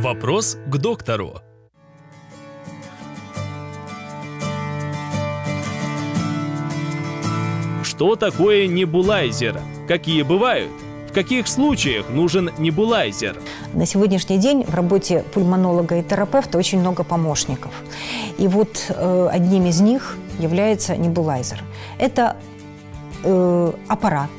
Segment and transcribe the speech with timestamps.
[0.00, 1.42] Вопрос к доктору.
[7.82, 9.60] Что такое небулайзер?
[9.86, 10.70] Какие бывают?
[11.10, 13.36] В каких случаях нужен небулайзер?
[13.74, 17.72] На сегодняшний день в работе пульмонолога и терапевта очень много помощников.
[18.38, 21.62] И вот э, одним из них является небулайзер.
[21.98, 22.38] Это
[23.22, 24.30] э, аппарат,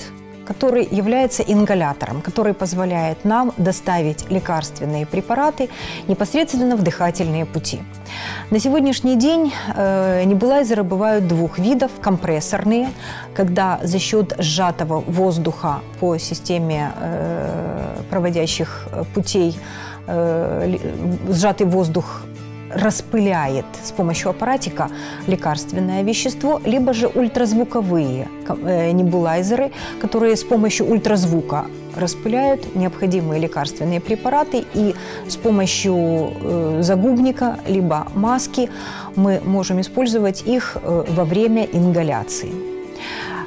[0.51, 5.69] который является ингалятором, который позволяет нам доставить лекарственные препараты
[6.09, 7.79] непосредственно в дыхательные пути.
[8.49, 11.91] На сегодняшний день э, небулайзеры бывают двух видов.
[12.01, 12.89] Компрессорные,
[13.33, 19.57] когда за счет сжатого воздуха по системе э, проводящих путей
[20.07, 20.77] э,
[21.29, 22.23] сжатый воздух
[22.75, 24.89] распыляет с помощью аппаратика
[25.27, 34.65] лекарственное вещество, либо же ультразвуковые э, небулайзеры, которые с помощью ультразвука распыляют необходимые лекарственные препараты,
[34.73, 34.95] и
[35.27, 38.69] с помощью э, загубника либо маски
[39.15, 42.51] мы можем использовать их э, во время ингаляции.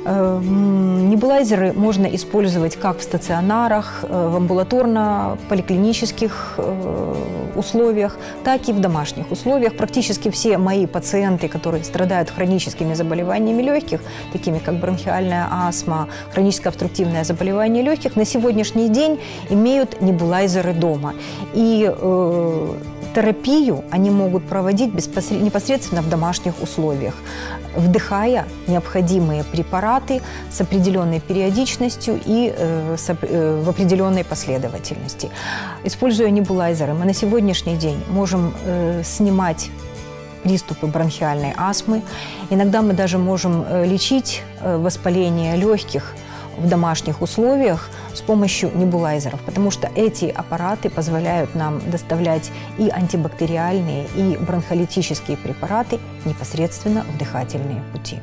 [0.07, 7.15] Эм, небулайзеры можно использовать как в стационарах, э, в амбулаторно-поликлинических э,
[7.57, 9.75] условиях, так и в домашних условиях.
[9.77, 17.25] Практически все мои пациенты, которые страдают хроническими заболеваниями легких, такими как бронхиальная астма, хроническое обструктивное
[17.25, 21.15] заболевание легких, на сегодняшний день имеют небулайзеры дома.
[21.55, 22.75] И э,
[23.15, 27.15] терапию они могут проводить непосредственно в домашних условиях,
[27.77, 35.31] вдыхая необходимые препараты с определенной периодичностью и э, э, в определенной последовательности.
[35.85, 39.71] Используя небулайзеры, мы на сегодняшний день можем э, снимать
[40.43, 42.03] приступы бронхиальной астмы.
[42.51, 46.15] Иногда мы даже можем лечить воспаление легких
[46.59, 54.07] в домашних условиях с помощью небулайзеров, потому что эти аппараты позволяют нам доставлять и антибактериальные,
[54.17, 58.19] и бронхолитические препараты непосредственно в дыхательные пути.